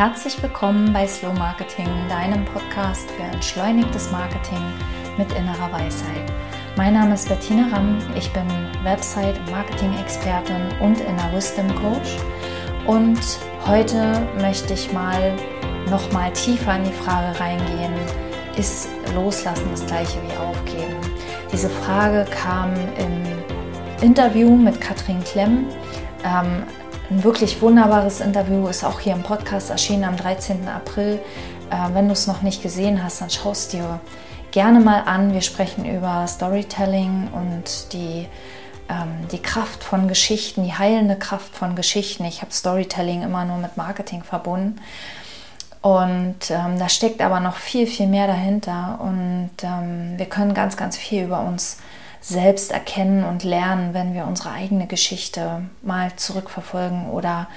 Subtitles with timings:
[0.00, 4.62] Herzlich willkommen bei Slow Marketing, deinem Podcast für entschleunigtes Marketing
[5.18, 6.32] mit innerer Weisheit.
[6.74, 8.46] Mein Name ist Bettina Ramm, ich bin
[8.82, 12.16] Website- und Marketing-Expertin und Inner Wisdom Coach.
[12.86, 13.20] Und
[13.66, 15.36] heute möchte ich mal
[15.90, 17.92] noch mal tiefer in die Frage reingehen,
[18.56, 20.96] ist Loslassen das gleiche wie Aufgeben?
[21.52, 25.66] Diese Frage kam im Interview mit Katrin Klemm.
[26.24, 26.62] Ähm,
[27.10, 30.68] ein wirklich wunderbares Interview ist auch hier im Podcast erschienen am 13.
[30.68, 31.20] April.
[31.70, 34.00] Äh, wenn du es noch nicht gesehen hast, dann schaust dir
[34.52, 35.32] gerne mal an.
[35.32, 38.28] Wir sprechen über Storytelling und die,
[38.88, 42.24] ähm, die Kraft von Geschichten, die heilende Kraft von Geschichten.
[42.24, 44.80] Ich habe Storytelling immer nur mit Marketing verbunden.
[45.82, 49.00] Und ähm, da steckt aber noch viel, viel mehr dahinter.
[49.02, 51.78] Und ähm, wir können ganz, ganz viel über uns
[52.20, 57.48] selbst erkennen und lernen, wenn wir unsere eigene Geschichte mal zurückverfolgen oder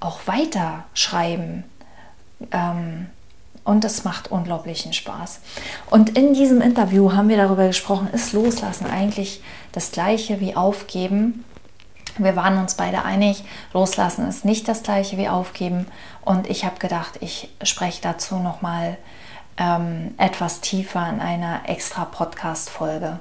[0.00, 1.64] auch weiterschreiben.
[2.52, 3.06] Ähm,
[3.64, 5.40] und das macht unglaublichen Spaß.
[5.90, 11.44] Und in diesem Interview haben wir darüber gesprochen, ist Loslassen eigentlich das gleiche wie Aufgeben?
[12.18, 15.86] Wir waren uns beide einig, Loslassen ist nicht das gleiche wie Aufgeben.
[16.20, 18.98] Und ich habe gedacht, ich spreche dazu nochmal
[19.56, 23.20] ähm, etwas tiefer in einer extra Podcast-Folge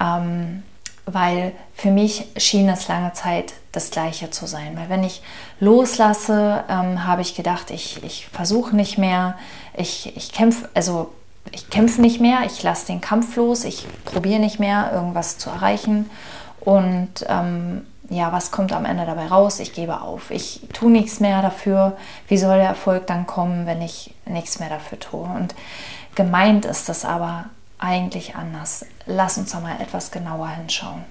[0.00, 0.62] ähm,
[1.06, 4.76] weil für mich schien es lange Zeit das Gleiche zu sein.
[4.76, 5.22] Weil wenn ich
[5.60, 9.36] loslasse, ähm, habe ich gedacht, ich, ich versuche nicht mehr,
[9.76, 11.12] ich, ich kämpfe, also
[11.52, 15.48] ich kämpfe nicht mehr, ich lasse den Kampf los, ich probiere nicht mehr, irgendwas zu
[15.48, 16.10] erreichen.
[16.58, 19.58] Und ähm, ja, was kommt am Ende dabei raus?
[19.60, 20.30] Ich gebe auf.
[20.30, 21.96] Ich tue nichts mehr dafür.
[22.28, 25.24] Wie soll der Erfolg dann kommen, wenn ich nichts mehr dafür tue?
[25.24, 25.54] Und
[26.14, 27.46] gemeint ist das aber
[27.78, 28.86] eigentlich anders?
[29.06, 31.04] Lass uns da mal etwas genauer hinschauen.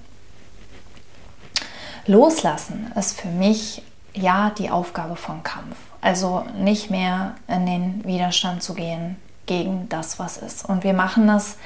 [2.07, 3.81] Loslassen ist für mich
[4.13, 5.75] ja die Aufgabe von Kampf.
[6.02, 10.67] Also nicht mehr in den Widerstand zu gehen gegen das, was ist.
[10.67, 11.58] Und wir machen das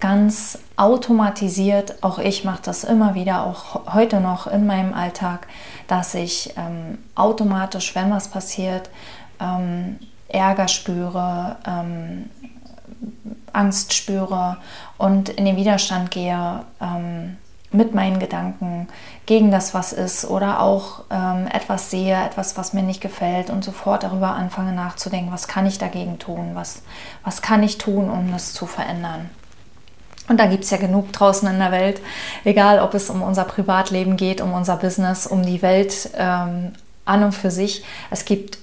[0.00, 2.02] ganz automatisiert.
[2.02, 5.46] Auch ich mache das immer wieder, auch heute noch in meinem Alltag,
[5.86, 8.90] dass ich ähm, automatisch, wenn was passiert,
[9.40, 12.28] ähm, Ärger spüre, ähm,
[13.52, 14.58] Angst spüre
[14.98, 17.36] und in den Widerstand gehe ähm,
[17.70, 18.88] mit meinen Gedanken
[19.26, 23.62] gegen das, was ist oder auch ähm, etwas sehe, etwas, was mir nicht gefällt und
[23.62, 26.82] sofort darüber anfange nachzudenken, was kann ich dagegen tun, was,
[27.24, 29.28] was kann ich tun, um das zu verändern.
[30.28, 32.00] Und da gibt es ja genug draußen in der Welt,
[32.44, 36.72] egal ob es um unser Privatleben geht, um unser Business, um die Welt ähm,
[37.04, 37.84] an und für sich.
[38.10, 38.58] Es gibt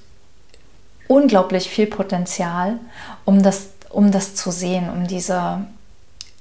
[1.07, 2.79] unglaublich viel Potenzial,
[3.23, 5.65] um das um das zu sehen, um diese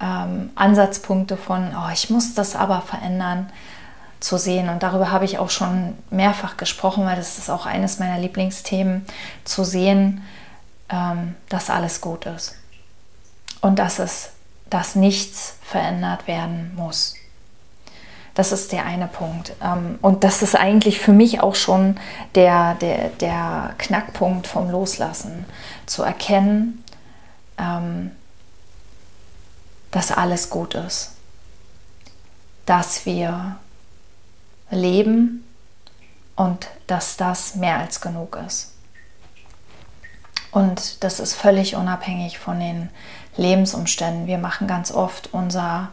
[0.00, 3.50] ähm, Ansatzpunkte von, oh, ich muss das aber verändern,
[4.24, 4.68] zu sehen.
[4.68, 9.04] Und darüber habe ich auch schon mehrfach gesprochen, weil das ist auch eines meiner Lieblingsthemen,
[9.44, 10.22] zu sehen,
[10.88, 12.56] ähm, dass alles gut ist.
[13.60, 14.30] Und dass es,
[14.70, 17.14] dass nichts verändert werden muss.
[18.34, 19.52] Das ist der eine Punkt.
[19.62, 21.98] Ähm, und das ist eigentlich für mich auch schon
[22.34, 25.44] der, der, der Knackpunkt vom Loslassen.
[25.86, 26.82] Zu erkennen,
[27.58, 28.10] ähm,
[29.94, 31.12] dass alles gut ist,
[32.66, 33.54] dass wir
[34.68, 35.44] leben
[36.34, 38.72] und dass das mehr als genug ist.
[40.50, 42.90] Und das ist völlig unabhängig von den
[43.36, 44.26] Lebensumständen.
[44.26, 45.90] Wir machen ganz oft unser,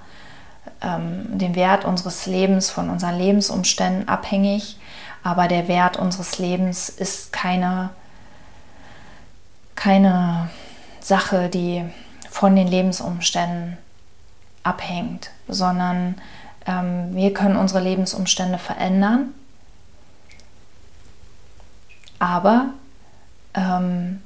[0.81, 4.79] ähm, den Wert unseres Lebens von unseren Lebensumständen abhängig,
[5.21, 7.91] aber der Wert unseres Lebens ist keine,
[9.75, 10.49] keine
[11.01, 11.85] Sache, die
[12.31, 13.77] von den Lebensumständen
[14.63, 16.15] abhängt, sondern
[16.65, 19.33] ähm, wir können unsere Lebensumstände verändern,
[22.19, 22.67] aber
[23.53, 24.21] ähm,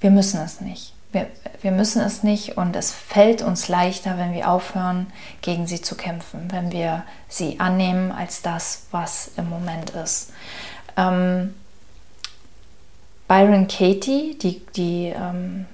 [0.00, 0.92] wir müssen es nicht.
[1.12, 1.28] Wir,
[1.60, 5.06] wir müssen es nicht und es fällt uns leichter, wenn wir aufhören,
[5.42, 10.32] gegen sie zu kämpfen, wenn wir sie annehmen als das, was im Moment ist.
[10.96, 11.54] Ähm,
[13.28, 15.66] Byron Katie, die, die ähm,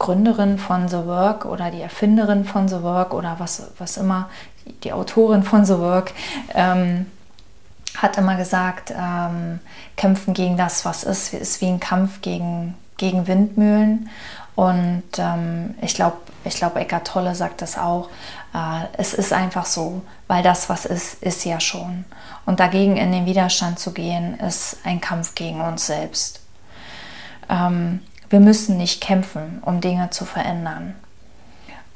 [0.00, 4.28] Gründerin von The Work oder die Erfinderin von The Work oder was, was immer,
[4.82, 6.12] die Autorin von The Work,
[6.54, 7.06] ähm,
[7.96, 9.60] hat immer gesagt, ähm,
[9.96, 14.08] kämpfen gegen das, was ist, ist wie ein Kampf gegen, gegen Windmühlen.
[14.56, 18.08] Und ähm, ich glaube, ich glaub, Eckart Tolle sagt das auch.
[18.54, 22.04] Äh, es ist einfach so, weil das, was ist, ist ja schon.
[22.46, 26.40] Und dagegen in den Widerstand zu gehen, ist ein Kampf gegen uns selbst.
[27.50, 28.00] Ähm,
[28.30, 30.94] wir müssen nicht kämpfen, um Dinge zu verändern.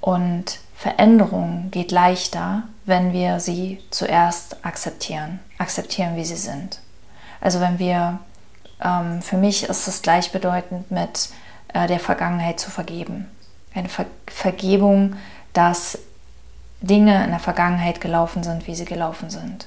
[0.00, 6.80] Und Veränderung geht leichter, wenn wir sie zuerst akzeptieren, akzeptieren, wie sie sind.
[7.40, 8.18] Also wenn wir
[8.82, 11.30] ähm, für mich ist es gleichbedeutend mit
[11.72, 13.26] äh, der Vergangenheit zu vergeben.
[13.74, 15.16] Eine Ver Vergebung,
[15.52, 15.98] dass
[16.80, 19.66] Dinge in der Vergangenheit gelaufen sind, wie sie gelaufen sind.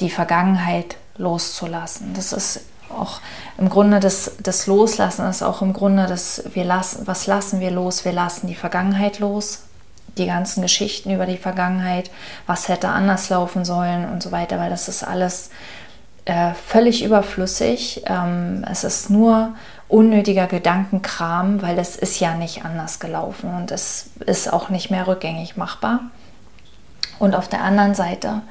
[0.00, 2.14] Die Vergangenheit loszulassen.
[2.14, 2.60] Das ist
[2.92, 3.20] auch
[3.58, 7.70] im Grunde das, das Loslassen ist auch im Grunde das, wir lassen, was lassen wir
[7.70, 8.04] los?
[8.04, 9.64] Wir lassen die Vergangenheit los,
[10.18, 12.10] die ganzen Geschichten über die Vergangenheit,
[12.46, 15.50] was hätte anders laufen sollen und so weiter, weil das ist alles
[16.24, 18.02] äh, völlig überflüssig.
[18.06, 19.54] Ähm, es ist nur
[19.88, 25.06] unnötiger Gedankenkram, weil es ist ja nicht anders gelaufen und es ist auch nicht mehr
[25.06, 26.00] rückgängig machbar.
[27.18, 28.42] Und auf der anderen Seite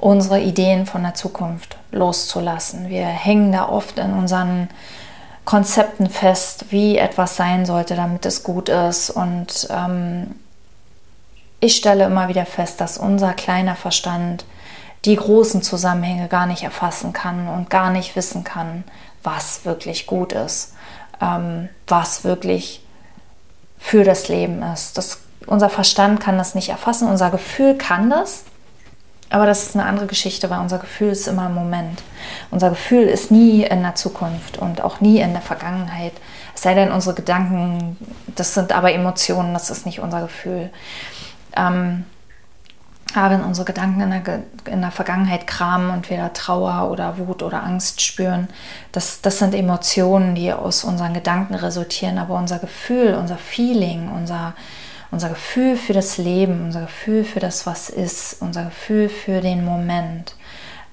[0.00, 2.88] unsere Ideen von der Zukunft loszulassen.
[2.88, 4.68] Wir hängen da oft in unseren
[5.44, 9.10] Konzepten fest, wie etwas sein sollte, damit es gut ist.
[9.10, 10.34] Und ähm,
[11.60, 14.44] ich stelle immer wieder fest, dass unser kleiner Verstand
[15.04, 18.84] die großen Zusammenhänge gar nicht erfassen kann und gar nicht wissen kann,
[19.22, 20.74] was wirklich gut ist,
[21.20, 22.84] ähm, was wirklich
[23.78, 24.98] für das Leben ist.
[24.98, 28.44] Das, unser Verstand kann das nicht erfassen, unser Gefühl kann das,
[29.30, 32.02] aber das ist eine andere Geschichte, weil unser Gefühl ist immer im Moment.
[32.50, 36.12] Unser Gefühl ist nie in der Zukunft und auch nie in der Vergangenheit.
[36.54, 37.96] Es sei denn, unsere Gedanken,
[38.34, 40.70] das sind aber Emotionen, das ist nicht unser Gefühl.
[41.56, 42.04] Ähm,
[43.14, 47.18] aber wenn unsere Gedanken in der, in der Vergangenheit kramen und wir da Trauer oder
[47.18, 48.48] Wut oder Angst spüren,
[48.92, 52.18] das, das sind Emotionen, die aus unseren Gedanken resultieren.
[52.18, 54.54] Aber unser Gefühl, unser Feeling, unser,
[55.10, 59.64] unser Gefühl für das Leben, unser Gefühl für das, was ist, unser Gefühl für den
[59.64, 60.34] Moment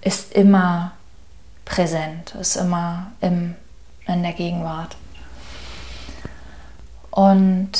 [0.01, 0.93] ist immer
[1.65, 3.55] präsent, ist immer im,
[4.07, 4.95] in der Gegenwart.
[7.11, 7.71] Und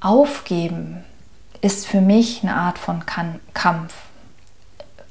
[0.00, 1.04] aufgeben
[1.60, 3.04] ist für mich eine Art von
[3.52, 3.94] Kampf.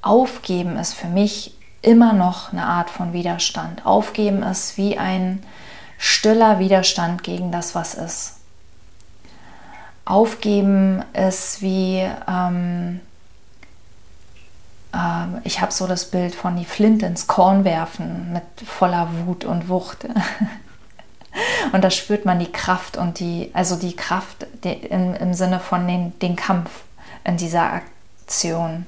[0.01, 3.85] Aufgeben ist für mich immer noch eine Art von Widerstand.
[3.85, 5.43] Aufgeben ist wie ein
[5.97, 8.38] stiller Widerstand gegen das, was ist.
[10.09, 12.99] Aufgeben ist wie, ähm,
[14.91, 14.97] äh,
[15.43, 19.69] ich habe so das Bild von die Flint ins Korn werfen mit voller Wut und
[19.69, 20.07] Wucht.
[21.73, 25.59] und da spürt man die Kraft und die, also die Kraft die, im, im Sinne
[25.59, 26.71] von den, den Kampf
[27.23, 28.87] in dieser Aktion.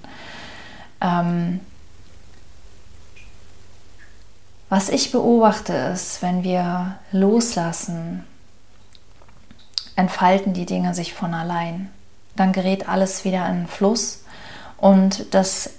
[1.02, 1.60] Ähm,
[4.70, 8.26] was ich beobachte ist, wenn wir loslassen,
[9.96, 11.90] entfalten die Dinge sich von allein.
[12.36, 14.24] Dann gerät alles wieder in Fluss
[14.78, 15.72] und das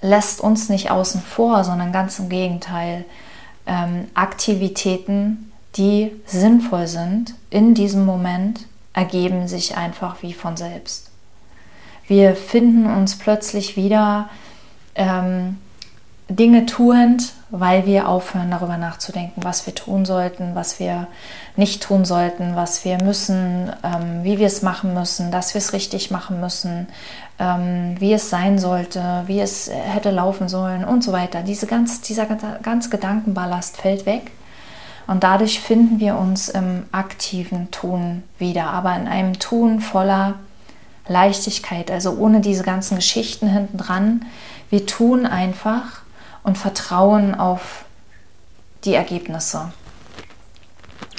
[0.00, 3.04] lässt uns nicht außen vor, sondern ganz im Gegenteil.
[3.66, 11.10] Ähm, Aktivitäten, die sinnvoll sind in diesem Moment, ergeben sich einfach wie von selbst.
[12.06, 14.28] Wir finden uns plötzlich wieder
[14.94, 15.58] ähm,
[16.36, 21.06] Dinge tuend, weil wir aufhören darüber nachzudenken, was wir tun sollten, was wir
[21.56, 25.72] nicht tun sollten, was wir müssen, ähm, wie wir es machen müssen, dass wir es
[25.72, 26.88] richtig machen müssen,
[27.38, 31.42] ähm, wie es sein sollte, wie es hätte laufen sollen und so weiter.
[31.42, 34.30] Diese ganz, dieser ganze Gedankenballast fällt weg
[35.06, 40.34] und dadurch finden wir uns im aktiven Tun wieder, aber in einem Tun voller
[41.08, 44.24] Leichtigkeit, also ohne diese ganzen Geschichten hinten dran.
[44.70, 46.01] Wir tun einfach
[46.44, 47.84] und vertrauen auf
[48.84, 49.72] die Ergebnisse.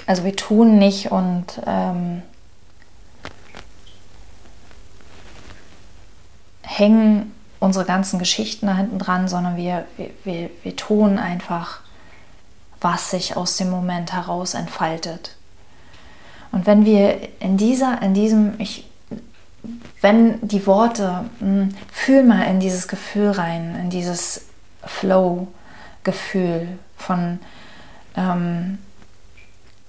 [0.06, 2.24] Also wir tun nicht und ähm,
[6.62, 9.86] hängen unsere ganzen Geschichten da hinten dran, sondern wir,
[10.26, 11.80] wir, wir, tun einfach,
[12.82, 15.38] was sich aus dem Moment heraus entfaltet.
[16.52, 18.86] Und wenn wir in dieser, in diesem, ich,
[20.02, 24.42] wenn die Worte, mh, hm, fühl mal in dieses Gefühl rein, in dieses
[24.86, 27.40] Flow-Gefühl von
[28.16, 28.78] ähm,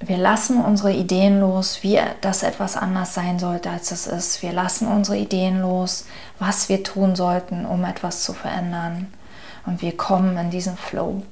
[0.01, 4.43] wir lassen unsere Ideen los, wie das etwas anders sein sollte, als es ist.
[4.43, 6.07] Wir lassen unsere Ideen los,
[6.39, 9.13] was wir tun sollten, um etwas zu verändern.
[9.67, 11.23] Und wir kommen in diesen Flow.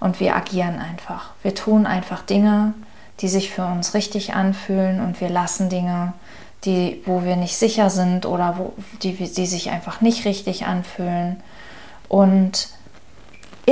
[0.00, 1.30] Und wir agieren einfach.
[1.42, 2.74] Wir tun einfach Dinge,
[3.20, 6.14] die sich für uns richtig anfühlen und wir lassen Dinge,
[6.64, 11.42] die, wo wir nicht sicher sind oder wo, die, die sich einfach nicht richtig anfühlen.
[12.08, 12.68] Und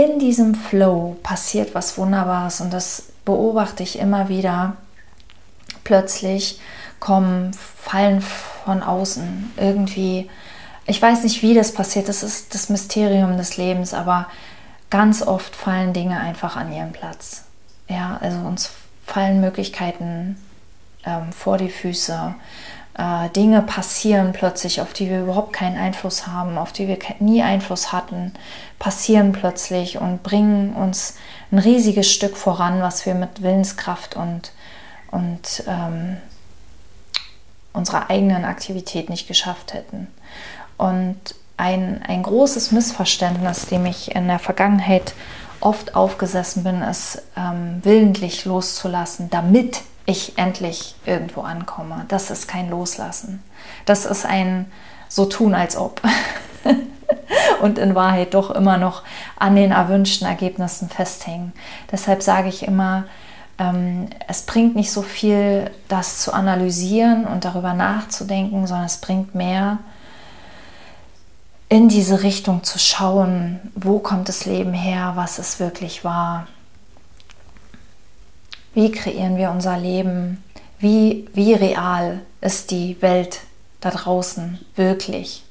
[0.04, 4.76] in diesem Flow passiert was Wunderbares und das beobachte ich immer wieder.
[5.84, 6.60] Plötzlich
[7.00, 10.30] kommen Fallen von außen irgendwie.
[10.86, 12.08] Ich weiß nicht, wie das passiert.
[12.08, 14.26] Das ist das Mysterium des Lebens, aber
[14.90, 17.44] ganz oft fallen Dinge einfach an ihren Platz.
[17.88, 18.70] Ja, also uns
[19.06, 20.36] fallen Möglichkeiten
[21.04, 22.34] ähm, vor die Füße.
[22.98, 27.42] Äh, Dinge passieren plötzlich, auf die wir überhaupt keinen Einfluss haben, auf die wir nie
[27.42, 28.34] Einfluss hatten,
[28.78, 31.14] passieren plötzlich und bringen uns
[31.50, 34.52] ein riesiges Stück voran, was wir mit Willenskraft und,
[35.10, 36.16] und ähm,
[37.72, 40.08] unserer eigenen Aktivität nicht geschafft hätten.
[40.76, 41.16] Und
[41.56, 45.14] ein, ein großes Missverständnis, dem ich in der Vergangenheit
[45.60, 52.06] oft aufgesessen bin, ist ähm, willentlich loszulassen, damit ich endlich irgendwo ankomme.
[52.08, 53.42] Das ist kein Loslassen.
[53.84, 54.66] Das ist ein
[55.08, 56.00] so tun, als ob.
[57.60, 59.02] und in Wahrheit doch immer noch
[59.36, 61.52] an den erwünschten Ergebnissen festhängen.
[61.92, 63.04] Deshalb sage ich immer,
[63.58, 69.34] ähm, es bringt nicht so viel, das zu analysieren und darüber nachzudenken, sondern es bringt
[69.34, 69.78] mehr,
[71.68, 76.46] in diese Richtung zu schauen, wo kommt das Leben her, was es wirklich war
[78.78, 80.40] wie kreieren wir unser Leben?
[80.78, 83.40] Wie, wie real ist die Welt
[83.80, 85.42] da draußen wirklich?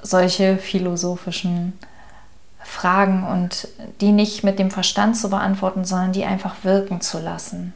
[0.00, 1.76] Solche philosophischen
[2.62, 3.66] Fragen und
[4.00, 7.72] die nicht mit dem Verstand zu beantworten, sondern die einfach wirken zu lassen.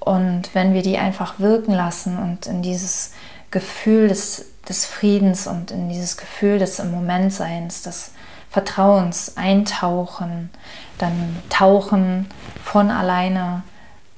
[0.00, 3.12] Und wenn wir die einfach wirken lassen und in dieses
[3.52, 8.10] Gefühl des, des Friedens und in dieses Gefühl des im Moment Seins, des
[8.50, 10.50] Vertrauens eintauchen,
[10.98, 12.26] dann tauchen
[12.64, 13.62] von alleine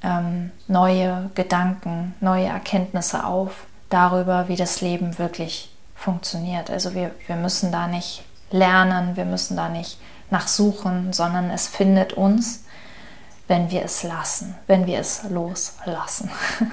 [0.03, 6.71] ähm, neue Gedanken, neue Erkenntnisse auf darüber, wie das Leben wirklich funktioniert.
[6.71, 9.99] Also wir, wir müssen da nicht lernen, wir müssen da nicht
[10.31, 12.65] nachsuchen, sondern es findet uns,
[13.49, 16.31] wenn wir es lassen, wenn wir es loslassen.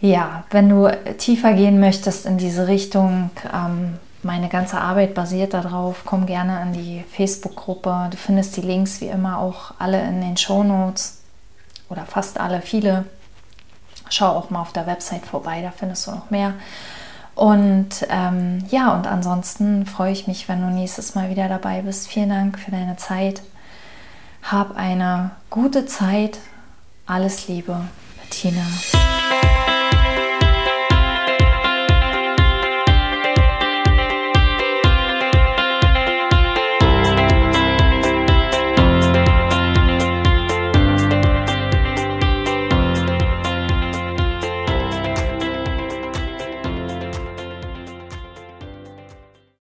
[0.00, 6.02] ja, wenn du tiefer gehen möchtest in diese Richtung, ähm, meine ganze Arbeit basiert darauf.
[6.04, 8.08] Komm gerne in die Facebook-Gruppe.
[8.10, 11.22] Du findest die Links wie immer auch alle in den Show Notes
[11.88, 13.04] oder fast alle, viele.
[14.10, 16.54] Schau auch mal auf der Website vorbei, da findest du noch mehr.
[17.34, 22.08] Und ähm, ja, und ansonsten freue ich mich, wenn du nächstes Mal wieder dabei bist.
[22.08, 23.42] Vielen Dank für deine Zeit.
[24.42, 26.38] Hab eine gute Zeit.
[27.06, 27.80] Alles Liebe,
[28.20, 28.62] Bettina.